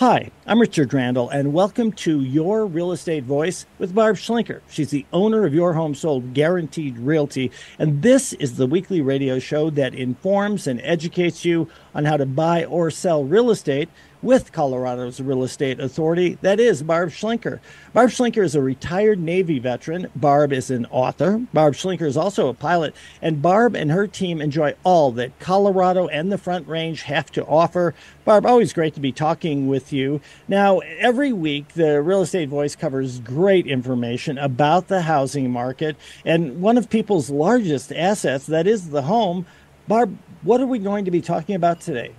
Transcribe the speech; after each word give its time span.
Hi, 0.00 0.30
I'm 0.46 0.58
Richard 0.58 0.94
Randall, 0.94 1.28
and 1.28 1.52
welcome 1.52 1.92
to 1.92 2.22
Your 2.22 2.64
Real 2.64 2.90
Estate 2.92 3.24
Voice 3.24 3.66
with 3.78 3.94
Barb 3.94 4.16
Schlinker. 4.16 4.62
She's 4.70 4.88
the 4.88 5.04
owner 5.12 5.44
of 5.44 5.52
Your 5.52 5.74
Home 5.74 5.94
Sold 5.94 6.32
Guaranteed 6.32 6.96
Realty, 6.96 7.50
and 7.78 8.00
this 8.00 8.32
is 8.32 8.56
the 8.56 8.66
weekly 8.66 9.02
radio 9.02 9.38
show 9.38 9.68
that 9.68 9.94
informs 9.94 10.66
and 10.66 10.80
educates 10.84 11.44
you 11.44 11.68
on 11.94 12.06
how 12.06 12.16
to 12.16 12.24
buy 12.24 12.64
or 12.64 12.90
sell 12.90 13.24
real 13.24 13.50
estate 13.50 13.90
with 14.22 14.52
Colorado's 14.52 15.20
real 15.20 15.42
estate 15.42 15.80
authority. 15.80 16.38
That 16.42 16.60
is 16.60 16.82
Barb 16.82 17.10
Schlinker. 17.10 17.60
Barb 17.92 18.10
Schlinker 18.10 18.44
is 18.44 18.54
a 18.54 18.60
retired 18.60 19.18
Navy 19.18 19.58
veteran. 19.58 20.08
Barb 20.14 20.52
is 20.52 20.70
an 20.70 20.86
author. 20.90 21.46
Barb 21.52 21.74
Schlinker 21.74 22.06
is 22.06 22.16
also 22.16 22.48
a 22.48 22.54
pilot. 22.54 22.94
And 23.22 23.42
Barb 23.42 23.74
and 23.74 23.90
her 23.90 24.06
team 24.06 24.40
enjoy 24.40 24.74
all 24.84 25.10
that 25.12 25.38
Colorado 25.38 26.06
and 26.08 26.30
the 26.30 26.38
Front 26.38 26.68
Range 26.68 27.00
have 27.02 27.30
to 27.32 27.44
offer. 27.46 27.94
Barb, 28.24 28.46
always 28.46 28.72
great 28.72 28.94
to 28.94 29.00
be 29.00 29.12
talking 29.12 29.66
with 29.68 29.92
you. 29.92 30.20
Now, 30.46 30.78
every 30.98 31.32
week, 31.32 31.68
the 31.74 32.02
Real 32.02 32.22
Estate 32.22 32.48
Voice 32.48 32.76
covers 32.76 33.20
great 33.20 33.66
information 33.66 34.38
about 34.38 34.88
the 34.88 35.02
housing 35.02 35.50
market 35.50 35.96
and 36.24 36.60
one 36.60 36.76
of 36.76 36.90
people's 36.90 37.30
largest 37.30 37.92
assets, 37.92 38.46
that 38.46 38.66
is 38.66 38.90
the 38.90 39.02
home. 39.02 39.46
Barb, 39.88 40.16
what 40.42 40.60
are 40.60 40.66
we 40.66 40.78
going 40.78 41.04
to 41.06 41.10
be 41.10 41.20
talking 41.20 41.54
about 41.54 41.80
today? 41.80 42.12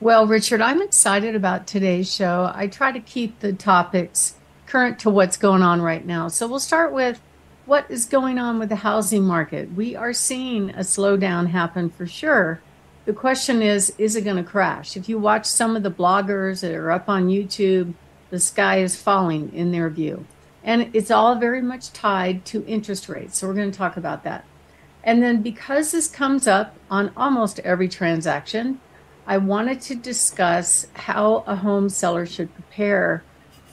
Well, 0.00 0.28
Richard, 0.28 0.60
I'm 0.60 0.80
excited 0.80 1.34
about 1.34 1.66
today's 1.66 2.14
show. 2.14 2.52
I 2.54 2.68
try 2.68 2.92
to 2.92 3.00
keep 3.00 3.40
the 3.40 3.52
topics 3.52 4.36
current 4.64 5.00
to 5.00 5.10
what's 5.10 5.36
going 5.36 5.60
on 5.62 5.82
right 5.82 6.06
now. 6.06 6.28
So 6.28 6.46
we'll 6.46 6.60
start 6.60 6.92
with 6.92 7.20
what 7.66 7.90
is 7.90 8.04
going 8.04 8.38
on 8.38 8.60
with 8.60 8.68
the 8.68 8.76
housing 8.76 9.24
market. 9.24 9.72
We 9.72 9.96
are 9.96 10.12
seeing 10.12 10.70
a 10.70 10.80
slowdown 10.80 11.48
happen 11.48 11.90
for 11.90 12.06
sure. 12.06 12.60
The 13.06 13.12
question 13.12 13.60
is, 13.60 13.92
is 13.98 14.14
it 14.14 14.22
going 14.22 14.36
to 14.36 14.44
crash? 14.44 14.96
If 14.96 15.08
you 15.08 15.18
watch 15.18 15.46
some 15.46 15.74
of 15.74 15.82
the 15.82 15.90
bloggers 15.90 16.60
that 16.60 16.76
are 16.76 16.92
up 16.92 17.08
on 17.08 17.26
YouTube, 17.26 17.94
the 18.30 18.38
sky 18.38 18.78
is 18.78 18.94
falling 18.94 19.52
in 19.52 19.72
their 19.72 19.90
view. 19.90 20.24
And 20.62 20.90
it's 20.92 21.10
all 21.10 21.34
very 21.40 21.60
much 21.60 21.92
tied 21.92 22.44
to 22.46 22.64
interest 22.66 23.08
rates. 23.08 23.38
So 23.38 23.48
we're 23.48 23.54
going 23.54 23.72
to 23.72 23.76
talk 23.76 23.96
about 23.96 24.22
that. 24.22 24.44
And 25.02 25.20
then 25.24 25.42
because 25.42 25.90
this 25.90 26.06
comes 26.06 26.46
up 26.46 26.76
on 26.88 27.10
almost 27.16 27.58
every 27.60 27.88
transaction, 27.88 28.80
I 29.28 29.36
wanted 29.36 29.82
to 29.82 29.94
discuss 29.94 30.86
how 30.94 31.44
a 31.46 31.54
home 31.54 31.90
seller 31.90 32.24
should 32.24 32.54
prepare 32.54 33.22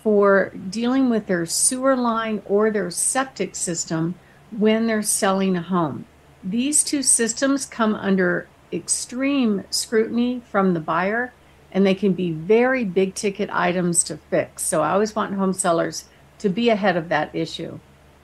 for 0.03 0.51
dealing 0.69 1.09
with 1.09 1.27
their 1.27 1.45
sewer 1.45 1.95
line 1.95 2.41
or 2.45 2.69
their 2.69 2.91
septic 2.91 3.55
system 3.55 4.15
when 4.51 4.85
they're 4.85 5.01
selling 5.01 5.55
a 5.55 5.61
home. 5.61 6.07
These 6.43 6.83
two 6.83 7.01
systems 7.01 7.65
come 7.65 7.95
under 7.95 8.49
extreme 8.73 9.63
scrutiny 9.69 10.41
from 10.51 10.73
the 10.73 10.81
buyer 10.81 11.31
and 11.71 11.85
they 11.85 11.95
can 11.95 12.11
be 12.11 12.33
very 12.33 12.83
big 12.83 13.15
ticket 13.15 13.49
items 13.49 14.03
to 14.03 14.17
fix. 14.17 14.61
So 14.61 14.81
I 14.81 14.91
always 14.91 15.15
want 15.15 15.35
home 15.35 15.53
sellers 15.53 16.09
to 16.39 16.49
be 16.49 16.67
ahead 16.67 16.97
of 16.97 17.07
that 17.07 17.33
issue. 17.33 17.79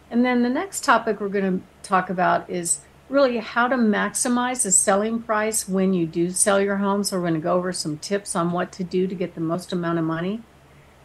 And 0.09 0.25
then 0.25 0.43
the 0.43 0.49
next 0.49 0.83
topic 0.83 1.21
we're 1.21 1.29
going 1.29 1.59
to 1.59 1.65
talk 1.81 2.09
about 2.09 2.49
is 2.49 2.81
really 3.11 3.37
how 3.37 3.67
to 3.67 3.75
maximize 3.75 4.63
the 4.63 4.71
selling 4.71 5.21
price 5.21 5.67
when 5.67 5.93
you 5.93 6.05
do 6.05 6.31
sell 6.31 6.61
your 6.61 6.77
home. 6.77 7.03
So, 7.03 7.17
we're 7.17 7.23
going 7.23 7.33
to 7.35 7.39
go 7.39 7.53
over 7.53 7.73
some 7.73 7.97
tips 7.97 8.35
on 8.35 8.51
what 8.51 8.71
to 8.73 8.83
do 8.83 9.07
to 9.07 9.15
get 9.15 9.35
the 9.35 9.41
most 9.41 9.71
amount 9.73 9.99
of 9.99 10.05
money. 10.05 10.41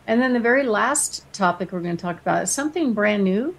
And 0.06 0.22
then 0.22 0.32
the 0.32 0.40
very 0.40 0.62
last 0.62 1.30
topic 1.32 1.72
we're 1.72 1.80
going 1.80 1.96
to 1.96 2.02
talk 2.02 2.20
about 2.20 2.44
is 2.44 2.52
something 2.52 2.92
brand 2.92 3.24
new. 3.24 3.56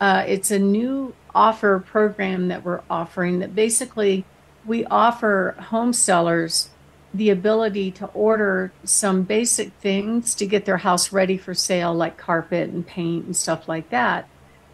Uh, 0.00 0.24
it's 0.26 0.50
a 0.50 0.58
new 0.58 1.14
offer 1.34 1.80
program 1.80 2.48
that 2.48 2.64
we're 2.64 2.82
offering 2.88 3.40
that 3.40 3.54
basically 3.54 4.24
we 4.64 4.84
offer 4.86 5.56
home 5.58 5.92
sellers 5.92 6.70
the 7.12 7.30
ability 7.30 7.90
to 7.90 8.06
order 8.08 8.70
some 8.84 9.22
basic 9.22 9.72
things 9.74 10.34
to 10.34 10.46
get 10.46 10.66
their 10.66 10.76
house 10.76 11.10
ready 11.10 11.38
for 11.38 11.54
sale, 11.54 11.94
like 11.94 12.16
carpet 12.16 12.68
and 12.68 12.86
paint 12.86 13.24
and 13.24 13.36
stuff 13.36 13.66
like 13.66 13.88
that. 13.90 14.28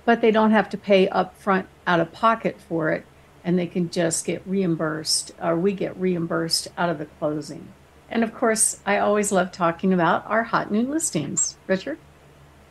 But 0.05 0.20
they 0.20 0.30
don't 0.30 0.50
have 0.50 0.69
to 0.70 0.77
pay 0.77 1.06
upfront 1.06 1.67
out 1.86 2.00
of 2.00 2.12
pocket 2.12 2.61
for 2.69 2.91
it 2.91 3.06
and 3.44 3.58
they 3.58 3.66
can 3.66 3.90
just 3.90 4.24
get 4.24 4.42
reimbursed 4.46 5.32
or 5.40 5.56
we 5.56 5.72
get 5.72 5.96
reimbursed 5.98 6.68
out 6.77 6.88
of 6.88 6.98
the 6.98 7.06
closing. 7.06 7.68
And 8.10 8.24
of 8.24 8.34
course, 8.34 8.80
I 8.86 8.98
always 8.98 9.30
love 9.30 9.52
talking 9.52 9.92
about 9.92 10.24
our 10.27 10.44
hot 10.44 10.70
new 10.70 10.82
listings. 10.82 11.56
Richard? 11.66 11.98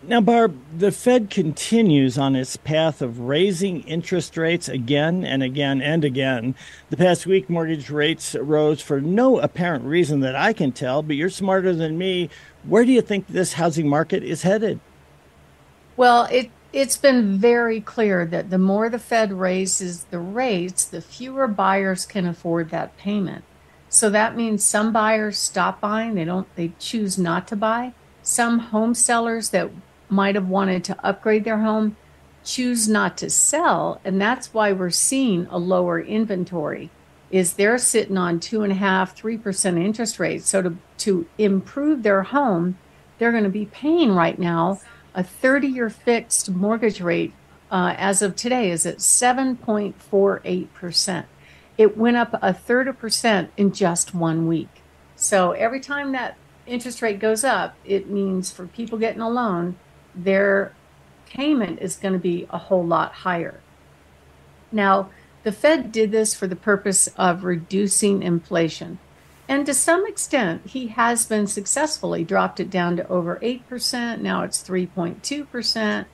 Now, 0.05 0.19
Barb, 0.19 0.59
the 0.77 0.91
Fed 0.91 1.29
continues 1.29 2.17
on 2.17 2.35
its 2.35 2.57
path 2.57 3.01
of 3.01 3.21
raising 3.21 3.83
interest 3.83 4.35
rates 4.35 4.67
again 4.67 5.23
and 5.23 5.41
again 5.41 5.81
and 5.81 6.03
again. 6.03 6.55
The 6.89 6.97
past 6.97 7.25
week, 7.25 7.49
mortgage 7.49 7.89
rates 7.89 8.35
rose 8.35 8.81
for 8.81 8.99
no 8.99 9.39
apparent 9.39 9.85
reason 9.85 10.19
that 10.19 10.35
I 10.35 10.51
can 10.51 10.73
tell, 10.73 11.03
but 11.03 11.15
you're 11.15 11.29
smarter 11.29 11.73
than 11.73 11.97
me. 11.97 12.29
Where 12.63 12.83
do 12.83 12.91
you 12.91 13.01
think 13.01 13.27
this 13.27 13.53
housing 13.53 13.87
market 13.87 14.23
is 14.23 14.41
headed? 14.41 14.81
Well, 15.95 16.25
it 16.25 16.51
it's 16.73 16.97
been 16.97 17.37
very 17.37 17.79
clear 17.79 18.25
that 18.25 18.49
the 18.49 18.57
more 18.57 18.89
the 18.89 18.97
Fed 18.99 19.31
raises 19.31 20.05
the 20.05 20.19
rates, 20.19 20.83
the 20.83 21.01
fewer 21.01 21.47
buyers 21.47 22.05
can 22.05 22.25
afford 22.25 22.71
that 22.71 22.97
payment. 22.97 23.45
So 23.89 24.09
that 24.09 24.35
means 24.35 24.63
some 24.63 24.91
buyers 24.91 25.37
stop 25.37 25.79
buying, 25.79 26.15
they 26.15 26.25
don't 26.25 26.53
they 26.55 26.73
choose 26.79 27.17
not 27.17 27.47
to 27.49 27.55
buy. 27.55 27.93
Some 28.23 28.57
home 28.57 28.95
sellers 28.95 29.49
that 29.49 29.69
might 30.09 30.33
have 30.33 30.49
wanted 30.49 30.83
to 30.85 31.05
upgrade 31.05 31.43
their 31.43 31.59
home 31.59 31.95
choose 32.43 32.89
not 32.89 33.17
to 33.17 33.29
sell, 33.29 34.01
and 34.03 34.19
that's 34.19 34.53
why 34.53 34.71
we're 34.71 34.89
seeing 34.89 35.45
a 35.51 35.57
lower 35.59 36.01
inventory. 36.01 36.89
Is 37.29 37.53
they're 37.53 37.77
sitting 37.77 38.17
on 38.17 38.39
two 38.39 38.63
and 38.63 38.71
a 38.71 38.75
half, 38.75 39.15
three 39.15 39.37
percent 39.37 39.77
interest 39.77 40.19
rates. 40.19 40.49
So 40.49 40.63
to 40.63 40.77
to 40.99 41.27
improve 41.37 42.01
their 42.01 42.23
home, 42.23 42.79
they're 43.19 43.31
going 43.31 43.43
to 43.43 43.49
be 43.49 43.65
paying 43.65 44.11
right 44.13 44.39
now 44.39 44.79
a 45.13 45.23
30 45.23 45.67
year 45.67 45.89
fixed 45.89 46.49
mortgage 46.49 47.01
rate 47.01 47.33
uh, 47.71 47.95
as 47.97 48.21
of 48.21 48.35
today 48.35 48.69
is 48.69 48.85
at 48.85 48.97
7.48%. 48.97 51.25
It 51.77 51.97
went 51.97 52.17
up 52.17 52.37
a 52.41 52.53
third 52.53 52.87
of 52.87 52.99
percent 52.99 53.51
in 53.57 53.71
just 53.71 54.13
one 54.13 54.47
week. 54.47 54.83
So 55.15 55.53
every 55.53 55.79
time 55.79 56.11
that 56.11 56.37
interest 56.67 57.01
rate 57.01 57.17
goes 57.19 57.43
up, 57.43 57.75
it 57.83 58.09
means 58.09 58.51
for 58.51 58.67
people 58.67 58.99
getting 58.99 59.21
a 59.21 59.29
loan, 59.29 59.77
their 60.13 60.75
payment 61.25 61.79
is 61.81 61.95
going 61.95 62.13
to 62.13 62.19
be 62.19 62.45
a 62.51 62.57
whole 62.57 62.85
lot 62.85 63.13
higher. 63.13 63.59
Now, 64.71 65.09
the 65.43 65.51
Fed 65.51 65.91
did 65.91 66.11
this 66.11 66.33
for 66.33 66.47
the 66.47 66.55
purpose 66.55 67.07
of 67.17 67.43
reducing 67.43 68.23
inflation. 68.23 68.99
And 69.53 69.67
to 69.67 69.73
some 69.75 70.07
extent, 70.07 70.65
he 70.65 70.87
has 70.87 71.27
been 71.27 71.45
successful. 71.45 72.13
He 72.13 72.23
dropped 72.23 72.59
it 72.59 72.71
down 72.71 72.97
to 72.97 73.07
over 73.07 73.37
8%. 73.39 74.19
Now 74.19 74.41
it's 74.41 74.63
3.2%. 74.63 76.05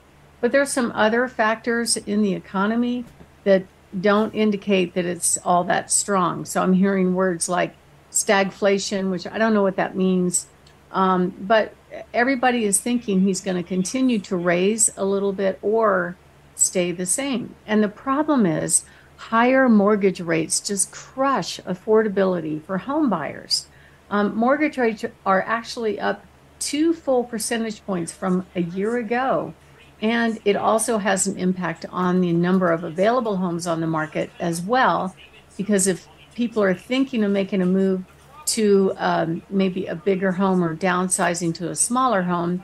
But 0.42 0.52
there's 0.52 0.74
some 0.74 0.92
other 0.92 1.30
factors 1.30 1.96
in 1.96 2.22
the 2.22 2.34
economy 2.34 3.06
that 3.46 3.64
don't 3.98 4.36
indicate 4.36 4.94
that 4.94 5.06
it's 5.06 5.38
all 5.46 5.64
that 5.64 5.90
strong. 5.90 6.44
So 6.44 6.62
I'm 6.62 6.74
hearing 6.74 7.16
words 7.16 7.48
like 7.48 7.78
stagflation, 8.12 9.10
which 9.10 9.26
I 9.26 9.38
don't 9.38 9.54
know 9.54 9.64
what 9.64 9.78
that 9.78 9.96
means. 9.96 10.48
Um, 10.92 11.34
but 11.40 11.74
everybody 12.14 12.66
is 12.66 12.82
thinking 12.82 13.22
he's 13.22 13.40
going 13.40 13.56
to 13.56 13.64
continue 13.64 14.20
to 14.20 14.36
raise 14.36 14.90
a 14.98 15.06
little 15.06 15.32
bit 15.32 15.60
or 15.62 16.18
stay 16.56 16.92
the 16.92 17.06
same. 17.06 17.56
And 17.66 17.82
the 17.82 17.88
problem 17.88 18.46
is, 18.46 18.84
higher 19.20 19.68
mortgage 19.68 20.22
rates 20.22 20.62
just 20.62 20.92
crush 20.94 21.60
affordability 21.62 22.64
for 22.64 22.78
home 22.78 23.10
buyers. 23.10 23.68
Um, 24.10 24.34
mortgage 24.34 24.78
rates 24.78 25.04
are 25.26 25.42
actually 25.42 26.00
up 26.00 26.26
two 26.58 26.94
full 26.94 27.26
percentage 27.26 27.86
points 27.86 28.14
from 28.14 28.46
a 28.56 28.62
year 28.62 28.98
ago. 28.98 29.54
And 30.02 30.40
it 30.46 30.56
also 30.56 31.00
has 31.00 31.28
an 31.28 31.38
impact 31.38 31.86
on 31.92 32.22
the 32.22 32.32
number 32.32 32.72
of 32.72 32.86
available 32.86 33.36
homes 33.36 33.68
on 33.68 33.82
the 33.82 33.88
market 33.88 34.30
as 34.40 34.62
well, 34.62 35.14
because 35.58 35.86
if 35.86 36.08
people 36.34 36.64
are 36.64 36.74
thinking 36.74 37.22
of 37.26 37.32
making 37.32 37.62
a 37.62 37.66
move 37.66 38.06
to 38.46 38.94
um, 38.96 39.42
maybe 39.50 39.86
a 39.88 39.96
bigger 39.96 40.32
home 40.32 40.64
or 40.64 40.78
downsizing 40.78 41.54
to 41.56 41.70
a 41.70 41.76
smaller 41.76 42.22
home, 42.22 42.64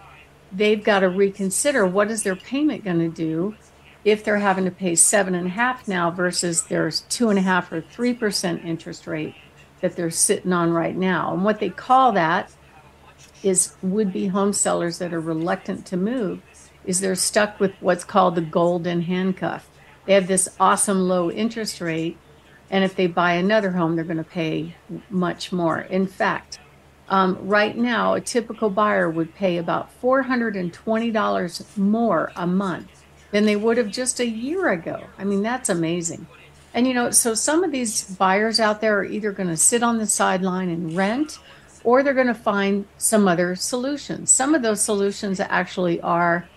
they've 0.53 0.85
got 0.85 1.01
to 1.01 1.09
reconsider 1.09 1.85
what 1.85 2.09
is 2.09 2.23
their 2.23 2.37
payment 2.37 2.85
going 2.85 2.99
to 2.99 3.09
do 3.09 3.53
if 4.05 4.23
they're 4.23 4.37
having 4.37 4.65
to 4.65 4.71
pay 4.71 4.95
seven 4.95 5.33
and 5.33 5.47
a 5.47 5.49
half 5.49 5.87
now 5.87 6.11
versus 6.11 6.63
there's 6.63 7.01
two 7.01 7.29
and 7.29 7.39
a 7.39 7.41
half 7.41 7.71
or 7.71 7.81
three 7.81 8.13
percent 8.13 8.63
interest 8.63 9.07
rate 9.07 9.35
that 9.81 9.95
they're 9.95 10.11
sitting 10.11 10.53
on 10.53 10.71
right 10.71 10.95
now. 10.95 11.33
And 11.33 11.43
what 11.43 11.59
they 11.59 11.69
call 11.69 12.11
that 12.13 12.51
is 13.43 13.73
would 13.81 14.13
be 14.13 14.27
home 14.27 14.53
sellers 14.53 14.99
that 14.99 15.13
are 15.13 15.19
reluctant 15.19 15.85
to 15.87 15.97
move 15.97 16.41
is 16.85 16.99
they're 16.99 17.15
stuck 17.15 17.59
with 17.59 17.73
what's 17.79 18.03
called 18.03 18.35
the 18.35 18.41
golden 18.41 19.01
handcuff. 19.01 19.67
They 20.05 20.13
have 20.13 20.27
this 20.27 20.47
awesome 20.59 21.07
low 21.07 21.31
interest 21.31 21.81
rate, 21.81 22.17
and 22.69 22.83
if 22.83 22.95
they 22.95 23.07
buy 23.07 23.33
another 23.33 23.71
home, 23.71 23.95
they're 23.95 24.05
going 24.05 24.17
to 24.17 24.23
pay 24.23 24.75
much 25.09 25.51
more. 25.51 25.81
In 25.81 26.05
fact, 26.05 26.59
um, 27.09 27.37
right 27.41 27.75
now, 27.75 28.13
a 28.13 28.21
typical 28.21 28.69
buyer 28.69 29.09
would 29.09 29.33
pay 29.33 29.57
about 29.57 29.89
$420 30.01 31.77
more 31.77 32.31
a 32.35 32.47
month 32.47 33.04
than 33.35 33.45
they 33.45 33.57
would 33.57 33.75
have 33.75 33.91
just 33.91 34.21
a 34.21 34.25
year 34.25 34.69
ago. 34.69 34.97
I 35.17 35.25
mean, 35.25 35.43
that's 35.43 35.67
amazing. 35.67 36.25
And 36.73 36.87
you 36.87 36.93
know, 36.93 37.11
so 37.11 37.33
some 37.33 37.65
of 37.65 37.71
these 37.73 38.05
buyers 38.15 38.61
out 38.61 38.79
there 38.79 38.97
are 38.99 39.03
either 39.03 39.33
going 39.33 39.49
to 39.49 39.57
sit 39.57 39.83
on 39.83 39.97
the 39.97 40.07
sideline 40.07 40.69
and 40.69 40.95
rent, 40.95 41.39
or 41.83 42.01
they're 42.01 42.13
going 42.13 42.27
to 42.27 42.33
find 42.33 42.87
some 42.97 43.27
other 43.27 43.53
solutions. 43.57 44.31
Some 44.31 44.55
of 44.55 44.61
those 44.61 44.81
solutions 44.81 45.41
actually 45.41 45.99
are 45.99 46.47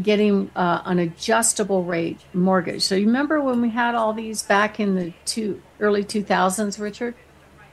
getting 0.00 0.50
uh, 0.56 0.80
an 0.86 1.00
adjustable 1.00 1.84
rate 1.84 2.18
mortgage. 2.32 2.80
So 2.80 2.94
you 2.94 3.08
remember 3.08 3.42
when 3.42 3.60
we 3.60 3.68
had 3.68 3.94
all 3.94 4.14
these 4.14 4.42
back 4.42 4.80
in 4.80 4.94
the 4.94 5.12
two, 5.26 5.60
early 5.80 6.02
2000s, 6.02 6.80
Richard? 6.80 7.14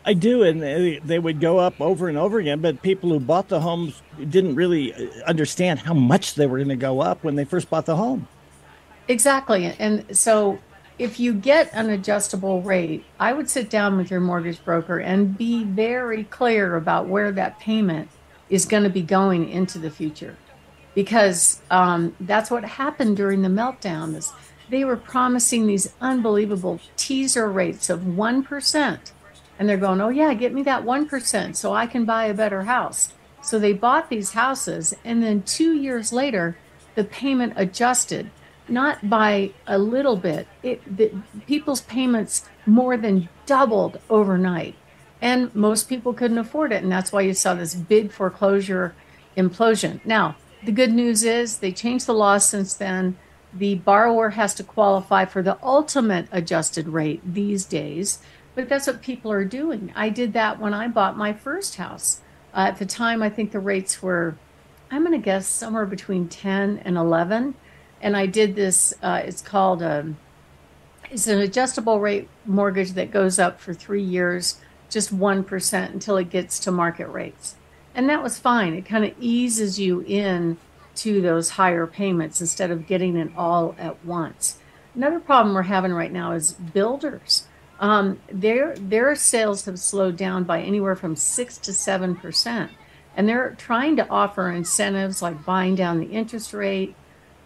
I 0.05 0.15
do, 0.15 0.43
and 0.43 0.61
they, 0.61 1.19
would 1.19 1.39
go 1.39 1.59
up 1.59 1.79
over 1.79 2.09
and 2.09 2.17
over 2.17 2.39
again. 2.39 2.59
But 2.59 2.81
people 2.81 3.11
who 3.11 3.21
bought 3.21 3.47
the 3.47 3.61
homes 3.61 4.01
didn't 4.17 4.55
really 4.55 4.93
uh, 4.93 5.07
understand 5.25 5.79
how 5.79 5.93
much 5.93 6.35
they 6.35 6.45
were 6.45 6.57
going 6.57 6.67
to 6.67 6.75
go 6.75 6.99
up 6.99 7.23
when 7.23 7.35
they 7.35 7.45
first 7.45 7.69
bought 7.69 7.85
the 7.85 7.95
home. 7.95 8.27
Exactly, 9.09 9.65
and 9.79 10.17
so 10.17 10.59
if 10.97 11.19
you 11.19 11.33
get 11.33 11.69
an 11.73 11.89
adjustable 11.89 12.61
rate, 12.61 13.03
I 13.19 13.33
would 13.33 13.49
sit 13.49 13.69
down 13.69 13.97
with 13.97 14.11
your 14.11 14.21
mortgage 14.21 14.63
broker 14.63 14.99
and 14.99 15.37
be 15.37 15.65
very 15.65 16.23
clear 16.25 16.75
about 16.77 17.07
where 17.07 17.31
that 17.31 17.59
payment 17.59 18.09
is 18.49 18.65
going 18.65 18.83
to 18.83 18.89
be 18.89 19.01
going 19.01 19.49
into 19.49 19.79
the 19.79 19.91
future, 19.91 20.37
because 20.95 21.61
um, 21.71 22.15
that's 22.21 22.51
what 22.51 22.63
happened 22.63 23.17
during 23.17 23.41
the 23.41 23.49
meltdown. 23.49 24.15
Is 24.15 24.31
they 24.69 24.85
were 24.85 24.97
promising 24.97 25.67
these 25.67 25.93
unbelievable 25.99 26.79
teaser 26.95 27.51
rates 27.51 27.89
of 27.89 28.15
one 28.15 28.43
percent 28.43 29.11
and 29.59 29.67
they're 29.67 29.77
going, 29.77 29.99
oh, 29.99 30.09
yeah, 30.09 30.33
get 30.33 30.53
me 30.53 30.63
that 30.63 30.85
1% 30.85 31.55
so 31.55 31.73
I 31.73 31.85
can 31.85 32.05
buy 32.05 32.25
a 32.25 32.33
better 32.33 32.63
house. 32.63 33.11
So 33.43 33.59
they 33.59 33.73
bought 33.73 34.09
these 34.09 34.31
houses, 34.31 34.95
and 35.03 35.21
then 35.21 35.43
two 35.43 35.73
years 35.73 36.13
later, 36.13 36.57
the 36.95 37.03
payment 37.03 37.53
adjusted, 37.57 38.31
not 38.71 39.09
by 39.09 39.51
a 39.67 39.77
little 39.77 40.15
bit. 40.15 40.47
It 40.63 40.97
the, 40.97 41.11
people's 41.47 41.81
payments 41.81 42.47
more 42.65 42.97
than 42.97 43.29
doubled 43.45 43.99
overnight, 44.09 44.75
and 45.21 45.53
most 45.55 45.89
people 45.89 46.13
couldn't 46.13 46.37
afford 46.37 46.71
it, 46.71 46.83
and 46.83 46.91
that's 46.91 47.11
why 47.11 47.21
you 47.21 47.33
saw 47.33 47.53
this 47.53 47.75
big 47.75 48.11
foreclosure 48.11 48.95
implosion. 49.35 50.03
Now, 50.05 50.35
the 50.63 50.71
good 50.71 50.93
news 50.93 51.23
is 51.23 51.57
they 51.57 51.71
changed 51.71 52.05
the 52.05 52.13
law 52.13 52.37
since 52.37 52.73
then. 52.73 53.17
The 53.53 53.75
borrower 53.75 54.31
has 54.31 54.53
to 54.55 54.63
qualify 54.63 55.25
for 55.25 55.41
the 55.41 55.57
ultimate 55.63 56.27
adjusted 56.31 56.87
rate 56.87 57.21
these 57.25 57.65
days, 57.65 58.19
but 58.55 58.69
that's 58.69 58.87
what 58.87 59.01
people 59.01 59.31
are 59.31 59.45
doing. 59.45 59.91
I 59.95 60.09
did 60.09 60.33
that 60.33 60.59
when 60.59 60.73
I 60.73 60.87
bought 60.87 61.17
my 61.17 61.33
first 61.33 61.77
house. 61.77 62.21
Uh, 62.53 62.67
at 62.69 62.77
the 62.77 62.85
time, 62.85 63.23
I 63.23 63.29
think 63.29 63.51
the 63.51 63.59
rates 63.59 64.01
were, 64.03 64.35
I'm 64.91 65.05
going 65.05 65.19
to 65.19 65.23
guess, 65.23 65.47
somewhere 65.47 65.85
between 65.85 66.27
10 66.27 66.81
and 66.83 66.97
11. 66.97 67.55
And 68.01 68.15
I 68.15 68.25
did 68.25 68.55
this, 68.55 68.93
uh, 69.01 69.21
it's 69.23 69.41
called 69.41 69.81
a, 69.81 69.99
um, 69.99 70.17
it's 71.11 71.27
an 71.27 71.39
adjustable 71.39 71.99
rate 71.99 72.29
mortgage 72.45 72.91
that 72.91 73.11
goes 73.11 73.39
up 73.39 73.59
for 73.59 73.73
three 73.73 74.03
years, 74.03 74.59
just 74.89 75.15
1% 75.15 75.91
until 75.91 76.17
it 76.17 76.29
gets 76.29 76.59
to 76.59 76.71
market 76.71 77.07
rates. 77.07 77.55
And 77.95 78.07
that 78.09 78.21
was 78.21 78.37
fine. 78.37 78.75
It 78.75 78.85
kind 78.85 79.03
of 79.03 79.13
eases 79.19 79.79
you 79.79 80.01
in 80.01 80.57
to 80.97 81.19
those 81.21 81.51
higher 81.51 81.87
payments 81.87 82.41
instead 82.41 82.69
of 82.69 82.85
getting 82.85 83.17
it 83.17 83.31
all 83.35 83.75
at 83.79 84.05
once. 84.05 84.59
Another 84.93 85.19
problem 85.19 85.55
we're 85.55 85.63
having 85.63 85.93
right 85.93 86.11
now 86.11 86.33
is 86.33 86.53
builders 86.53 87.47
um, 87.79 88.19
their 88.31 88.75
their 88.75 89.15
sales 89.15 89.65
have 89.65 89.79
slowed 89.79 90.17
down 90.17 90.43
by 90.43 90.61
anywhere 90.61 90.95
from 90.95 91.15
six 91.15 91.57
to 91.59 91.73
seven 91.73 92.15
percent, 92.15 92.71
and 93.15 93.27
they're 93.27 93.55
trying 93.57 93.95
to 93.95 94.09
offer 94.09 94.51
incentives 94.51 95.21
like 95.21 95.45
buying 95.45 95.75
down 95.75 95.99
the 95.99 96.11
interest 96.11 96.53
rate 96.53 96.95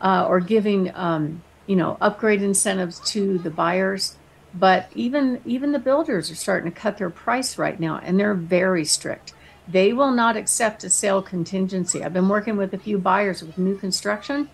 uh, 0.04 0.28
or 0.28 0.40
giving 0.40 0.92
um, 0.94 1.42
you 1.66 1.76
know 1.76 1.98
upgrade 2.02 2.44
incentives 2.44 3.00
to 3.12 3.40
the 3.40 3.50
buyers. 3.50 4.18
But 4.54 4.92
even 4.94 5.42
even 5.46 5.72
the 5.72 5.80
builders 5.80 6.30
are 6.30 6.36
starting 6.36 6.72
to 6.72 6.80
cut 6.80 7.00
their 7.00 7.10
price 7.10 7.58
right 7.58 7.80
now, 7.80 8.00
and 8.04 8.20
they're 8.20 8.36
very 8.36 8.86
strict. 8.86 9.34
They 9.68 9.94
will 9.94 10.12
not 10.12 10.38
accept 10.38 10.84
a 10.84 10.90
sale 10.90 11.22
contingency. 11.22 12.04
I've 12.04 12.14
been 12.14 12.30
working 12.30 12.58
with 12.58 12.74
a 12.74 12.78
few 12.78 13.00
buyers 13.00 13.42
with 13.42 13.58
new 13.58 13.78
construction, 13.78 14.50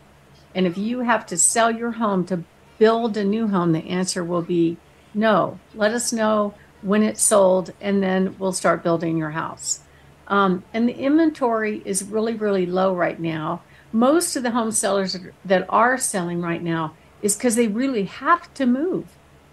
and 0.55 0.65
if 0.65 0.77
you 0.77 1.01
have 1.01 1.25
to 1.25 1.37
sell 1.37 1.69
your 1.71 1.91
home 1.91 2.25
to 2.27 2.43
build 2.77 3.17
a 3.17 3.25
new 3.25 3.47
home, 3.47 3.73
the 3.73 3.89
answer 3.89 4.23
will 4.23 4.41
be 4.41 4.77
no, 5.13 5.59
let 5.73 5.91
us 5.93 6.13
know 6.13 6.53
when 6.81 7.03
it's 7.03 7.21
sold, 7.21 7.73
and 7.81 8.01
then 8.01 8.35
we'll 8.39 8.53
start 8.53 8.83
building 8.83 9.17
your 9.17 9.31
house. 9.31 9.81
Um, 10.27 10.63
and 10.73 10.87
the 10.87 10.95
inventory 10.95 11.81
is 11.83 12.03
really, 12.03 12.35
really 12.35 12.65
low 12.65 12.95
right 12.95 13.19
now. 13.19 13.61
Most 13.91 14.35
of 14.35 14.43
the 14.43 14.51
home 14.51 14.71
sellers 14.71 15.17
that 15.45 15.65
are 15.69 15.97
selling 15.97 16.41
right 16.41 16.61
now 16.61 16.95
is 17.21 17.35
because 17.35 17.55
they 17.55 17.67
really 17.67 18.03
have 18.03 18.53
to 18.55 18.65
move. 18.65 19.07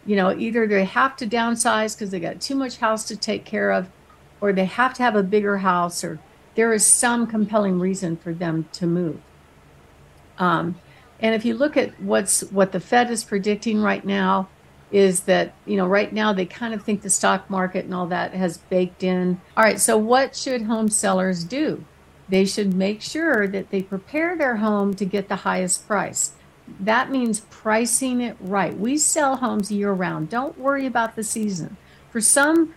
You 0.04 0.16
know, 0.16 0.36
either 0.36 0.66
they 0.66 0.84
have 0.84 1.16
to 1.16 1.26
downsize 1.26 1.96
because 1.96 2.10
they 2.10 2.20
got 2.20 2.40
too 2.40 2.54
much 2.54 2.78
house 2.78 3.04
to 3.08 3.16
take 3.16 3.44
care 3.44 3.72
of, 3.72 3.88
or 4.40 4.52
they 4.52 4.66
have 4.66 4.94
to 4.94 5.02
have 5.02 5.16
a 5.16 5.22
bigger 5.22 5.58
house, 5.58 6.04
or 6.04 6.20
there 6.54 6.72
is 6.72 6.84
some 6.84 7.26
compelling 7.26 7.80
reason 7.80 8.16
for 8.16 8.32
them 8.32 8.68
to 8.72 8.86
move. 8.86 9.20
Um, 10.38 10.78
and 11.18 11.34
if 11.34 11.44
you 11.44 11.54
look 11.54 11.76
at 11.76 11.98
what's 12.00 12.42
what 12.52 12.72
the 12.72 12.80
Fed 12.80 13.10
is 13.10 13.24
predicting 13.24 13.80
right 13.80 14.04
now, 14.04 14.48
is 14.92 15.20
that 15.20 15.52
you 15.64 15.76
know 15.76 15.86
right 15.86 16.12
now 16.12 16.32
they 16.32 16.46
kind 16.46 16.72
of 16.72 16.82
think 16.82 17.02
the 17.02 17.10
stock 17.10 17.48
market 17.50 17.84
and 17.84 17.94
all 17.94 18.06
that 18.06 18.32
has 18.32 18.58
baked 18.58 19.02
in 19.02 19.40
all 19.56 19.64
right 19.64 19.80
so 19.80 19.96
what 19.96 20.36
should 20.36 20.62
home 20.62 20.88
sellers 20.88 21.44
do 21.44 21.84
they 22.28 22.44
should 22.44 22.74
make 22.74 23.00
sure 23.00 23.46
that 23.46 23.70
they 23.70 23.82
prepare 23.82 24.36
their 24.36 24.56
home 24.56 24.94
to 24.94 25.04
get 25.04 25.28
the 25.28 25.36
highest 25.36 25.86
price 25.86 26.32
that 26.80 27.10
means 27.10 27.40
pricing 27.50 28.20
it 28.20 28.36
right 28.40 28.76
we 28.76 28.98
sell 28.98 29.36
homes 29.36 29.70
year 29.70 29.92
round 29.92 30.28
don't 30.28 30.58
worry 30.58 30.86
about 30.86 31.14
the 31.14 31.22
season 31.22 31.76
for 32.10 32.20
some 32.20 32.74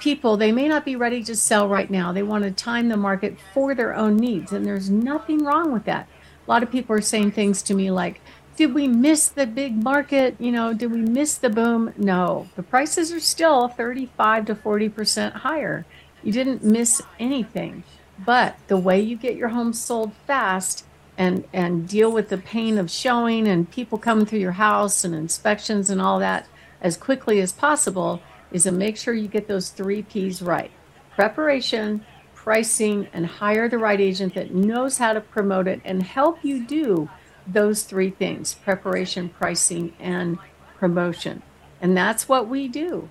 people 0.00 0.36
they 0.36 0.52
may 0.52 0.68
not 0.68 0.84
be 0.84 0.96
ready 0.96 1.22
to 1.22 1.34
sell 1.34 1.68
right 1.68 1.90
now 1.90 2.12
they 2.12 2.22
want 2.22 2.44
to 2.44 2.50
time 2.50 2.88
the 2.88 2.96
market 2.96 3.36
for 3.54 3.74
their 3.74 3.94
own 3.94 4.16
needs 4.16 4.52
and 4.52 4.66
there's 4.66 4.90
nothing 4.90 5.42
wrong 5.44 5.72
with 5.72 5.84
that 5.84 6.06
a 6.46 6.50
lot 6.50 6.62
of 6.62 6.70
people 6.70 6.94
are 6.94 7.00
saying 7.00 7.30
things 7.30 7.62
to 7.62 7.74
me 7.74 7.90
like 7.90 8.20
did 8.56 8.72
we 8.72 8.86
miss 8.86 9.28
the 9.28 9.46
big 9.46 9.82
market? 9.82 10.36
You 10.38 10.52
know, 10.52 10.72
did 10.72 10.92
we 10.92 11.00
miss 11.00 11.36
the 11.36 11.50
boom? 11.50 11.92
No, 11.96 12.48
the 12.54 12.62
prices 12.62 13.12
are 13.12 13.20
still 13.20 13.68
35 13.68 14.46
to 14.46 14.54
40% 14.54 15.32
higher. 15.32 15.84
You 16.22 16.32
didn't 16.32 16.62
miss 16.62 17.02
anything. 17.18 17.82
But 18.24 18.56
the 18.68 18.76
way 18.76 19.00
you 19.00 19.16
get 19.16 19.36
your 19.36 19.48
home 19.48 19.72
sold 19.72 20.12
fast 20.26 20.84
and 21.16 21.44
and 21.52 21.88
deal 21.88 22.10
with 22.10 22.28
the 22.28 22.38
pain 22.38 22.78
of 22.78 22.90
showing 22.90 23.46
and 23.46 23.70
people 23.70 23.98
coming 23.98 24.26
through 24.26 24.40
your 24.40 24.52
house 24.52 25.04
and 25.04 25.14
inspections 25.14 25.90
and 25.90 26.00
all 26.00 26.18
that 26.18 26.48
as 26.80 26.96
quickly 26.96 27.40
as 27.40 27.52
possible 27.52 28.20
is 28.52 28.64
to 28.64 28.72
make 28.72 28.96
sure 28.96 29.14
you 29.14 29.28
get 29.28 29.48
those 29.48 29.70
three 29.70 30.02
P's 30.02 30.42
right. 30.42 30.70
Preparation, 31.14 32.04
pricing, 32.34 33.08
and 33.12 33.26
hire 33.26 33.68
the 33.68 33.78
right 33.78 34.00
agent 34.00 34.34
that 34.34 34.54
knows 34.54 34.98
how 34.98 35.12
to 35.12 35.20
promote 35.20 35.66
it 35.66 35.80
and 35.84 36.02
help 36.02 36.44
you 36.44 36.64
do 36.64 37.08
those 37.46 37.82
three 37.82 38.10
things 38.10 38.54
preparation, 38.54 39.28
pricing, 39.28 39.92
and 39.98 40.38
promotion. 40.78 41.42
And 41.80 41.96
that's 41.96 42.28
what 42.28 42.48
we 42.48 42.68
do. 42.68 43.08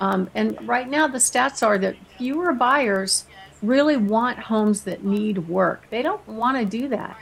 Um, 0.00 0.28
and 0.34 0.56
right 0.66 0.88
now, 0.88 1.06
the 1.06 1.18
stats 1.18 1.64
are 1.64 1.78
that 1.78 1.96
fewer 2.18 2.52
buyers 2.52 3.26
really 3.62 3.96
want 3.96 4.38
homes 4.38 4.82
that 4.82 5.04
need 5.04 5.48
work. 5.48 5.86
They 5.90 6.02
don't 6.02 6.26
want 6.28 6.58
to 6.58 6.64
do 6.64 6.88
that, 6.88 7.18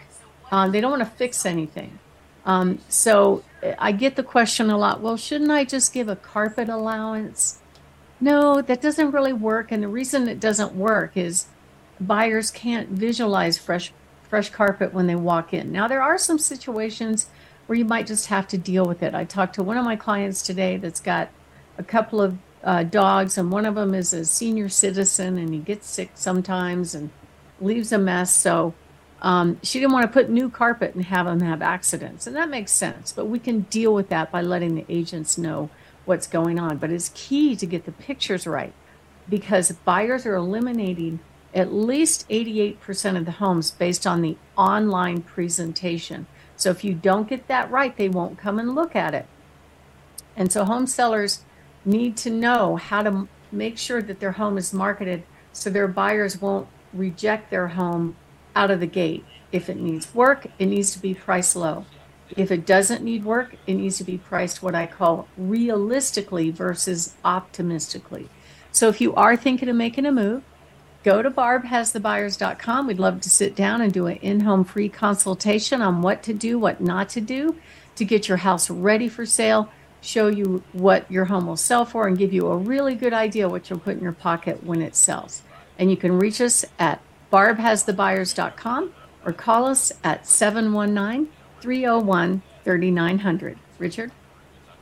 um, 0.50 0.72
they 0.72 0.80
don't 0.80 0.90
want 0.90 1.02
to 1.02 1.16
fix 1.16 1.46
anything. 1.46 1.98
Um, 2.44 2.80
so 2.88 3.44
I 3.78 3.92
get 3.92 4.16
the 4.16 4.24
question 4.24 4.68
a 4.68 4.76
lot 4.76 5.00
well, 5.00 5.16
shouldn't 5.16 5.50
I 5.50 5.64
just 5.64 5.92
give 5.92 6.08
a 6.08 6.16
carpet 6.16 6.68
allowance? 6.68 7.60
No, 8.20 8.62
that 8.62 8.80
doesn't 8.80 9.10
really 9.10 9.32
work. 9.32 9.72
And 9.72 9.82
the 9.82 9.88
reason 9.88 10.28
it 10.28 10.40
doesn't 10.40 10.74
work 10.74 11.16
is 11.16 11.46
buyers 12.00 12.50
can't 12.50 12.88
visualize 12.88 13.58
fresh 13.58 13.92
fresh 14.28 14.48
carpet 14.48 14.94
when 14.94 15.06
they 15.06 15.14
walk 15.14 15.52
in. 15.52 15.70
Now, 15.70 15.86
there 15.86 16.00
are 16.00 16.16
some 16.16 16.38
situations 16.38 17.26
where 17.66 17.78
you 17.78 17.84
might 17.84 18.06
just 18.06 18.28
have 18.28 18.48
to 18.48 18.56
deal 18.56 18.86
with 18.86 19.02
it. 19.02 19.14
I 19.14 19.24
talked 19.24 19.56
to 19.56 19.62
one 19.62 19.76
of 19.76 19.84
my 19.84 19.94
clients 19.94 20.40
today 20.40 20.78
that's 20.78 21.00
got 21.00 21.28
a 21.76 21.82
couple 21.82 22.20
of 22.20 22.38
uh, 22.64 22.84
dogs, 22.84 23.38
and 23.38 23.50
one 23.50 23.66
of 23.66 23.74
them 23.74 23.94
is 23.94 24.12
a 24.12 24.24
senior 24.24 24.68
citizen, 24.68 25.38
and 25.38 25.52
he 25.52 25.60
gets 25.60 25.88
sick 25.88 26.10
sometimes 26.14 26.94
and 26.94 27.10
leaves 27.60 27.92
a 27.92 27.98
mess. 27.98 28.34
So 28.34 28.74
um, 29.20 29.58
she 29.62 29.80
didn't 29.80 29.92
want 29.92 30.04
to 30.04 30.12
put 30.12 30.30
new 30.30 30.50
carpet 30.50 30.94
and 30.94 31.04
have 31.04 31.26
him 31.26 31.40
have 31.40 31.62
accidents, 31.62 32.26
and 32.26 32.36
that 32.36 32.48
makes 32.48 32.72
sense. 32.72 33.12
But 33.12 33.26
we 33.26 33.38
can 33.38 33.60
deal 33.62 33.94
with 33.94 34.08
that 34.08 34.30
by 34.30 34.42
letting 34.42 34.74
the 34.74 34.86
agents 34.88 35.38
know 35.38 35.70
what's 36.04 36.26
going 36.26 36.58
on. 36.58 36.78
But 36.78 36.90
it's 36.90 37.10
key 37.14 37.56
to 37.56 37.66
get 37.66 37.84
the 37.84 37.92
pictures 37.92 38.46
right 38.46 38.72
because 39.28 39.72
buyers 39.72 40.26
are 40.26 40.34
eliminating 40.34 41.20
at 41.54 41.72
least 41.72 42.28
88% 42.28 43.16
of 43.16 43.24
the 43.24 43.32
homes 43.32 43.70
based 43.70 44.06
on 44.06 44.22
the 44.22 44.36
online 44.56 45.22
presentation. 45.22 46.26
So 46.56 46.70
if 46.70 46.82
you 46.82 46.94
don't 46.94 47.28
get 47.28 47.46
that 47.48 47.70
right, 47.70 47.96
they 47.96 48.08
won't 48.08 48.38
come 48.38 48.58
and 48.58 48.74
look 48.74 48.96
at 48.96 49.14
it. 49.14 49.26
And 50.36 50.50
so 50.50 50.64
home 50.64 50.86
sellers 50.86 51.42
need 51.84 52.16
to 52.18 52.30
know 52.30 52.76
how 52.76 53.02
to 53.02 53.28
make 53.50 53.78
sure 53.78 54.02
that 54.02 54.20
their 54.20 54.32
home 54.32 54.56
is 54.56 54.72
marketed 54.72 55.24
so 55.52 55.68
their 55.68 55.88
buyers 55.88 56.40
won't 56.40 56.68
reject 56.92 57.50
their 57.50 57.68
home 57.68 58.16
out 58.54 58.70
of 58.70 58.80
the 58.80 58.86
gate. 58.86 59.24
If 59.50 59.68
it 59.68 59.76
needs 59.76 60.14
work, 60.14 60.46
it 60.58 60.66
needs 60.66 60.92
to 60.92 60.98
be 60.98 61.14
priced 61.14 61.56
low. 61.56 61.84
If 62.36 62.50
it 62.50 62.64
doesn't 62.64 63.02
need 63.02 63.24
work, 63.24 63.56
it 63.66 63.74
needs 63.74 63.98
to 63.98 64.04
be 64.04 64.16
priced 64.16 64.62
what 64.62 64.74
I 64.74 64.86
call 64.86 65.28
realistically 65.36 66.50
versus 66.50 67.14
optimistically. 67.24 68.28
So 68.70 68.88
if 68.88 69.00
you 69.00 69.14
are 69.14 69.36
thinking 69.36 69.68
of 69.68 69.76
making 69.76 70.06
a 70.06 70.12
move, 70.12 70.42
go 71.04 71.20
to 71.20 71.30
barbhasthebuyers.com. 71.30 72.86
We'd 72.86 72.98
love 72.98 73.20
to 73.20 73.30
sit 73.30 73.54
down 73.54 73.82
and 73.82 73.92
do 73.92 74.06
an 74.06 74.16
in 74.16 74.40
home 74.40 74.64
free 74.64 74.88
consultation 74.88 75.82
on 75.82 76.00
what 76.00 76.22
to 76.22 76.32
do, 76.32 76.58
what 76.58 76.80
not 76.80 77.10
to 77.10 77.20
do 77.20 77.56
to 77.96 78.04
get 78.04 78.28
your 78.28 78.38
house 78.38 78.70
ready 78.70 79.08
for 79.08 79.26
sale, 79.26 79.68
show 80.02 80.26
you 80.26 80.62
what 80.72 81.10
your 81.10 81.24
home 81.24 81.46
will 81.46 81.56
sell 81.56 81.86
for, 81.86 82.06
and 82.06 82.18
give 82.18 82.32
you 82.32 82.48
a 82.48 82.56
really 82.56 82.94
good 82.94 83.14
idea 83.14 83.48
what 83.48 83.70
you'll 83.70 83.78
put 83.78 83.96
in 83.96 84.02
your 84.02 84.12
pocket 84.12 84.62
when 84.62 84.82
it 84.82 84.94
sells. 84.94 85.42
And 85.78 85.90
you 85.90 85.96
can 85.96 86.18
reach 86.18 86.40
us 86.40 86.64
at 86.78 87.00
barbhasthebuyers.com 87.32 88.92
or 89.24 89.32
call 89.32 89.66
us 89.66 89.92
at 90.04 90.26
719 90.26 91.32
301 91.60 92.42
3900. 92.64 93.58
Richard? 93.78 94.12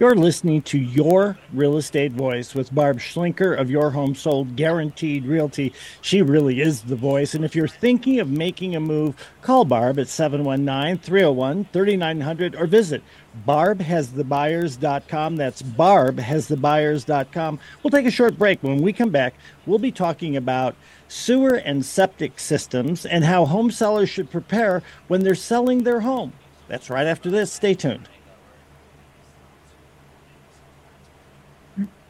You're 0.00 0.14
listening 0.14 0.62
to 0.62 0.78
Your 0.78 1.36
Real 1.52 1.76
Estate 1.76 2.12
Voice 2.12 2.54
with 2.54 2.74
Barb 2.74 3.00
Schlinker 3.00 3.54
of 3.60 3.70
Your 3.70 3.90
Home 3.90 4.14
Sold 4.14 4.56
Guaranteed 4.56 5.26
Realty. 5.26 5.74
She 6.00 6.22
really 6.22 6.62
is 6.62 6.80
the 6.80 6.96
voice. 6.96 7.34
And 7.34 7.44
if 7.44 7.54
you're 7.54 7.68
thinking 7.68 8.18
of 8.18 8.30
making 8.30 8.74
a 8.74 8.80
move, 8.80 9.14
call 9.42 9.66
Barb 9.66 9.98
at 9.98 10.08
719 10.08 10.96
301 11.04 11.68
3900 11.70 12.56
or 12.56 12.66
visit 12.66 13.02
barbhasthebuyers.com. 13.46 15.36
That's 15.36 15.60
barbhasthebuyers.com. 15.60 17.58
We'll 17.82 17.90
take 17.90 18.06
a 18.06 18.10
short 18.10 18.38
break. 18.38 18.62
When 18.62 18.80
we 18.80 18.94
come 18.94 19.10
back, 19.10 19.34
we'll 19.66 19.78
be 19.78 19.92
talking 19.92 20.34
about 20.34 20.76
sewer 21.08 21.56
and 21.56 21.84
septic 21.84 22.38
systems 22.38 23.04
and 23.04 23.22
how 23.22 23.44
home 23.44 23.70
sellers 23.70 24.08
should 24.08 24.30
prepare 24.30 24.82
when 25.08 25.24
they're 25.24 25.34
selling 25.34 25.84
their 25.84 26.00
home. 26.00 26.32
That's 26.68 26.88
right 26.88 27.06
after 27.06 27.30
this. 27.30 27.52
Stay 27.52 27.74
tuned. 27.74 28.08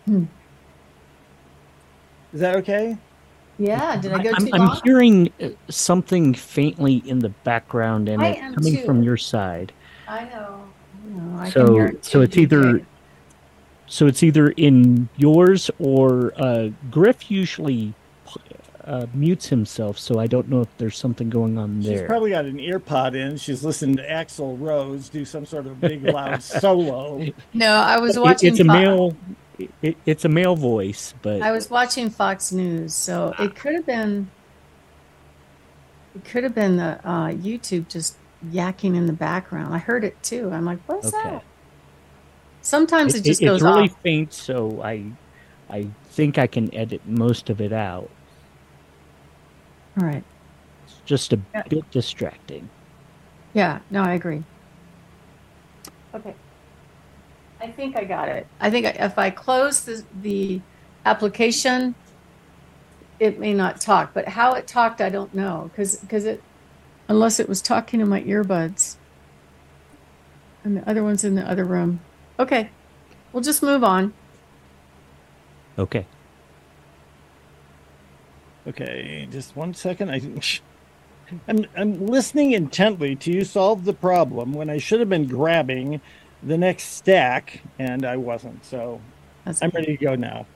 Hmm. 0.07 0.25
Is 2.33 2.41
that 2.41 2.57
okay? 2.57 2.97
Yeah. 3.59 3.97
Did 4.01 4.13
I 4.13 4.23
go 4.23 4.31
I'm, 4.35 4.47
too 4.47 4.51
I'm 4.55 4.67
long? 4.67 4.81
hearing 4.85 5.33
uh, 5.43 5.49
something 5.69 6.33
faintly 6.35 7.03
in 7.07 7.19
the 7.19 7.29
background, 7.31 8.09
and 8.09 8.23
I 8.23 8.29
it's 8.31 8.55
coming 8.55 8.77
too. 8.77 8.85
from 8.85 9.03
your 9.03 9.17
side. 9.17 9.73
I 10.09 10.25
know. 10.25 10.65
I. 11.37 11.41
I 11.47 11.51
can 11.51 11.67
so, 11.67 11.73
hear 11.75 11.87
it 11.87 12.05
so 12.05 12.11
too, 12.19 12.23
it's 12.23 12.37
either, 12.37 12.63
DJ. 12.63 12.85
so 13.87 14.07
it's 14.07 14.23
either 14.23 14.51
in 14.51 15.09
yours 15.17 15.71
or 15.79 16.33
uh, 16.41 16.69
Griff 16.91 17.31
usually 17.31 17.95
uh, 18.85 19.07
mutes 19.13 19.49
himself. 19.49 19.99
So 19.99 20.19
I 20.21 20.27
don't 20.27 20.49
know 20.49 20.61
if 20.63 20.69
there's 20.79 20.97
something 20.97 21.29
going 21.31 21.59
on 21.59 21.81
there. 21.81 21.99
She's 21.99 22.07
probably 22.07 22.31
got 22.31 22.45
an 22.45 22.61
ear 22.61 22.79
pod 22.79 23.15
in. 23.15 23.37
She's 23.37 23.65
listening 23.65 23.97
to 23.97 24.07
Axl 24.09 24.57
Rose 24.61 25.09
do 25.09 25.25
some 25.25 25.45
sort 25.45 25.67
of 25.67 25.81
big 25.81 26.03
loud 26.05 26.43
solo. 26.43 27.27
No, 27.55 27.73
I 27.75 27.99
was 27.99 28.17
It- 28.17 28.23
watching. 28.23 28.51
it's 28.53 28.61
a 28.61 28.65
male. 28.65 29.17
It, 29.83 29.97
it's 30.07 30.25
a 30.25 30.29
male 30.29 30.57
voice, 30.57 31.15
but 31.23 31.43
I 31.43 31.51
was 31.53 31.69
watching 31.71 32.09
Fox 32.11 32.53
News, 32.53 32.95
so 32.95 33.35
it 33.39 33.55
could 33.57 33.75
have 33.75 33.87
been. 33.87 34.31
It 36.15 36.25
could 36.25 36.45
have 36.45 36.55
been 36.55 36.77
the 36.77 36.99
uh, 37.05 37.29
YouTube 37.29 37.89
just 37.89 38.17
yakking 38.49 38.97
in 38.97 39.07
the 39.07 39.13
background. 39.13 39.75
I 39.75 39.79
heard 39.79 40.05
it 40.05 40.21
too. 40.23 40.51
I'm 40.51 40.65
like, 40.65 40.79
what's 40.87 41.13
Okay. 41.13 41.31
that? 41.31 41.45
Sometimes 42.63 43.15
it, 43.15 43.25
just 43.25 43.41
it's 43.41 43.49
goes 43.49 43.63
really 43.63 43.89
off. 43.89 43.97
faint. 44.03 44.33
So 44.33 44.83
I, 44.83 45.05
I 45.69 45.87
think 46.07 46.37
I 46.39 46.47
can 46.47 46.73
edit 46.75 47.01
most 47.07 47.49
of 47.49 47.61
it 47.61 47.73
out. 47.73 48.11
All 50.01 50.07
right. 50.07 50.25
It's 50.85 51.01
just 51.05 51.33
a 51.33 51.39
Yeah. 51.55 51.63
bit 51.69 51.91
distracting. 51.91 52.69
Yeah. 53.55 53.79
No, 53.91 54.03
I 54.03 54.15
agree. 54.15 54.43
Okay. 56.15 56.35
I 57.61 57.69
think 57.69 57.97
I 57.97 58.05
got 58.05 58.29
it. 58.29 58.47
I 58.61 58.71
think 58.71 58.87
if 58.87 59.19
I 59.19 59.31
close 59.31 59.85
the, 59.85 60.05
the 60.23 60.61
application, 61.05 61.95
it 63.19 63.39
may 63.39 63.53
not 63.53 63.81
talk. 63.81 64.15
But 64.15 64.29
how 64.29 64.55
it 64.55 64.67
talked, 64.67 65.01
I 65.01 65.11
don't 65.11 65.35
know 65.35 65.71
because 65.71 65.97
because 65.97 66.25
it 66.25 66.43
unless 67.09 67.39
it 67.39 67.49
was 67.49 67.61
talking 67.61 68.01
in 68.01 68.09
my 68.09 68.23
earbuds. 68.23 68.97
And 70.65 70.77
the 70.77 70.89
other 70.89 71.03
one's 71.03 71.25
in 71.25 71.35
the 71.35 71.49
other 71.49 71.65
room. 71.65 72.01
Okay, 72.39 72.71
we'll 73.33 73.43
just 73.43 73.63
move 73.63 73.83
on. 73.83 74.13
Okay. 75.79 76.07
Okay, 78.67 79.27
just 79.31 79.57
one 79.57 79.73
second. 79.75 80.11
I, 80.11 80.21
I'm 81.49 81.67
I'm 81.77 82.07
listening 82.07 82.53
intently 82.53 83.17
to 83.17 83.33
you 83.33 83.45
solve 83.45 83.85
the 83.85 83.93
problem 83.95 84.53
when 84.53 84.69
I 84.69 84.79
should 84.79 85.01
have 85.01 85.09
been 85.09 85.27
grabbing 85.27 86.01
the 86.43 86.59
next 86.59 86.85
stack, 86.97 87.63
and 87.79 88.05
I 88.05 88.17
wasn't. 88.17 88.65
So 88.65 89.01
That's 89.45 89.63
I'm 89.63 89.71
ready 89.75 89.97
to 89.97 90.05
go 90.05 90.15
now. 90.15 90.47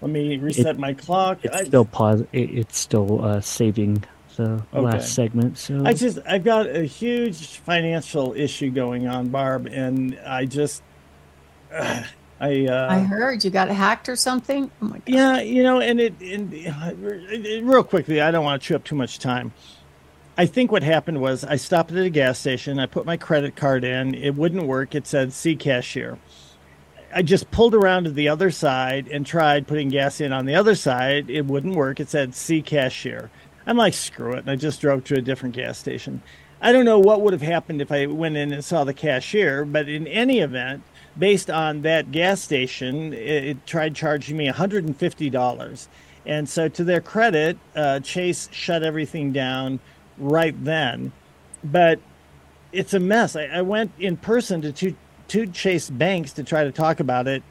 Let 0.00 0.10
me 0.10 0.36
reset 0.36 0.78
my 0.78 0.94
clock. 0.94 1.44
It's 1.44 1.54
I, 1.56 1.64
still 1.64 1.84
pause. 1.84 2.22
It, 2.32 2.50
it's 2.50 2.78
still 2.78 3.24
uh, 3.24 3.40
saving 3.40 4.04
the 4.36 4.64
Okay. 4.74 4.82
last 4.82 5.14
segment. 5.14 5.58
So 5.58 5.82
I 5.84 5.94
just 5.94 6.18
I've 6.26 6.44
got 6.44 6.66
a 6.68 6.84
huge 6.84 7.58
financial 7.58 8.34
issue 8.34 8.70
going 8.70 9.06
on, 9.06 9.28
Barb, 9.28 9.66
and 9.70 10.18
I 10.26 10.46
just 10.46 10.82
uh, 11.72 12.02
I 12.40 12.66
uh, 12.66 12.88
I 12.90 13.00
heard 13.00 13.44
you 13.44 13.50
got 13.50 13.68
hacked 13.68 14.08
or 14.08 14.16
something. 14.16 14.70
Oh 14.82 14.86
my 14.86 14.98
god. 14.98 15.02
Yeah, 15.06 15.40
you 15.40 15.62
know, 15.62 15.80
and 15.80 16.00
it, 16.00 16.20
and 16.20 16.52
uh, 16.66 16.92
real 17.64 17.84
quickly, 17.84 18.20
I 18.20 18.30
don't 18.32 18.44
want 18.44 18.60
to 18.60 18.66
chew 18.66 18.76
up 18.76 18.84
too 18.84 18.96
much 18.96 19.18
time. 19.20 19.52
I 20.36 20.46
think 20.46 20.72
what 20.72 20.82
happened 20.82 21.20
was 21.20 21.44
I 21.44 21.56
stopped 21.56 21.92
at 21.92 21.98
a 21.98 22.08
gas 22.08 22.38
station. 22.38 22.78
I 22.78 22.86
put 22.86 23.04
my 23.04 23.18
credit 23.18 23.54
card 23.54 23.84
in. 23.84 24.14
It 24.14 24.34
wouldn't 24.34 24.66
work. 24.66 24.94
It 24.94 25.06
said 25.06 25.32
"See 25.32 25.56
cashier." 25.56 26.18
I 27.14 27.20
just 27.20 27.50
pulled 27.50 27.74
around 27.74 28.04
to 28.04 28.10
the 28.10 28.30
other 28.30 28.50
side 28.50 29.08
and 29.08 29.26
tried 29.26 29.66
putting 29.66 29.90
gas 29.90 30.22
in 30.22 30.32
on 30.32 30.46
the 30.46 30.54
other 30.54 30.74
side. 30.74 31.28
It 31.28 31.44
wouldn't 31.44 31.76
work. 31.76 32.00
It 32.00 32.08
said 32.08 32.34
"See 32.34 32.62
cashier." 32.62 33.30
I'm 33.66 33.76
like, 33.76 33.94
screw 33.94 34.32
it, 34.32 34.40
and 34.40 34.50
I 34.50 34.56
just 34.56 34.80
drove 34.80 35.04
to 35.04 35.18
a 35.18 35.20
different 35.20 35.54
gas 35.54 35.78
station. 35.78 36.22
I 36.62 36.72
don't 36.72 36.84
know 36.84 36.98
what 36.98 37.20
would 37.20 37.32
have 37.32 37.42
happened 37.42 37.82
if 37.82 37.92
I 37.92 38.06
went 38.06 38.36
in 38.36 38.52
and 38.52 38.64
saw 38.64 38.84
the 38.84 38.94
cashier, 38.94 39.64
but 39.64 39.88
in 39.88 40.06
any 40.06 40.40
event, 40.40 40.82
based 41.18 41.50
on 41.50 41.82
that 41.82 42.10
gas 42.10 42.40
station, 42.40 43.12
it, 43.12 43.44
it 43.44 43.66
tried 43.66 43.94
charging 43.94 44.36
me 44.36 44.48
$150. 44.48 45.88
And 46.24 46.48
so, 46.48 46.68
to 46.68 46.84
their 46.84 47.00
credit, 47.00 47.58
uh, 47.74 48.00
Chase 48.00 48.48
shut 48.52 48.82
everything 48.82 49.32
down 49.32 49.80
right 50.18 50.54
then. 50.64 51.12
But 51.64 52.00
it's 52.72 52.94
a 52.94 53.00
mess. 53.00 53.36
I, 53.36 53.44
I 53.44 53.62
went 53.62 53.92
in 53.98 54.16
person 54.16 54.62
to 54.62 54.72
two, 54.72 54.96
two 55.28 55.46
Chase 55.46 55.90
banks 55.90 56.32
to 56.34 56.44
try 56.44 56.64
to 56.64 56.72
talk 56.72 57.00
about 57.00 57.28
it. 57.28 57.42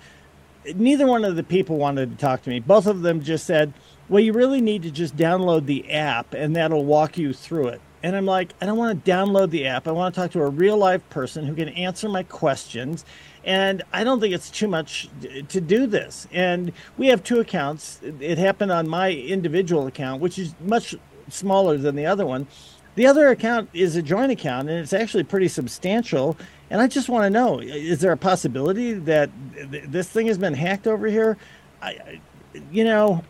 Neither 0.75 1.07
one 1.07 1.25
of 1.25 1.35
the 1.35 1.43
people 1.43 1.77
wanted 1.77 2.11
to 2.11 2.17
talk 2.17 2.43
to 2.43 2.49
me. 2.49 2.59
Both 2.59 2.85
of 2.85 3.01
them 3.01 3.21
just 3.21 3.45
said, 3.45 3.73
well, 4.09 4.21
you 4.21 4.33
really 4.33 4.61
need 4.61 4.83
to 4.83 4.91
just 4.91 5.15
download 5.15 5.65
the 5.65 5.89
app 5.91 6.33
and 6.33 6.55
that'll 6.55 6.85
walk 6.85 7.17
you 7.17 7.33
through 7.33 7.69
it. 7.69 7.81
And 8.03 8.15
I'm 8.15 8.25
like, 8.25 8.53
I 8.59 8.65
don't 8.65 8.77
want 8.77 9.05
to 9.05 9.11
download 9.11 9.51
the 9.51 9.67
app. 9.67 9.87
I 9.87 9.91
want 9.91 10.13
to 10.13 10.21
talk 10.21 10.31
to 10.31 10.41
a 10.41 10.49
real 10.49 10.75
live 10.75 11.07
person 11.09 11.45
who 11.45 11.55
can 11.55 11.69
answer 11.69 12.09
my 12.09 12.23
questions. 12.23 13.05
And 13.43 13.83
I 13.93 14.03
don't 14.03 14.19
think 14.19 14.33
it's 14.33 14.49
too 14.49 14.67
much 14.67 15.09
to 15.49 15.61
do 15.61 15.85
this. 15.85 16.27
And 16.31 16.73
we 16.97 17.07
have 17.07 17.23
two 17.23 17.39
accounts. 17.39 17.99
It 18.01 18.37
happened 18.37 18.71
on 18.71 18.87
my 18.87 19.11
individual 19.11 19.87
account, 19.87 20.21
which 20.21 20.39
is 20.39 20.55
much 20.61 20.95
smaller 21.33 21.77
than 21.77 21.95
the 21.95 22.05
other 22.05 22.25
one. 22.25 22.47
The 22.95 23.07
other 23.07 23.29
account 23.29 23.69
is 23.73 23.95
a 23.95 24.01
joint 24.01 24.31
account 24.31 24.69
and 24.69 24.77
it's 24.77 24.93
actually 24.93 25.23
pretty 25.23 25.47
substantial. 25.47 26.37
And 26.69 26.81
I 26.81 26.87
just 26.87 27.07
want 27.09 27.23
to 27.25 27.29
know 27.29 27.59
is 27.59 27.99
there 27.99 28.11
a 28.11 28.17
possibility 28.17 28.93
that 28.93 29.29
th- 29.71 29.85
this 29.87 30.09
thing 30.09 30.27
has 30.27 30.37
been 30.37 30.53
hacked 30.53 30.87
over 30.87 31.07
here? 31.07 31.37
I, 31.81 31.87
I- 31.89 32.21
you 32.69 32.83
know, 32.83 33.23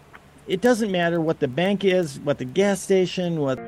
it 0.48 0.62
doesn't 0.62 0.92
matter 0.92 1.22
what 1.22 1.40
the 1.40 1.48
bank 1.48 1.86
is, 1.86 2.20
what 2.22 2.40
the 2.40 2.46
gas 2.46 2.82
station, 2.82 3.40
what 3.40 3.60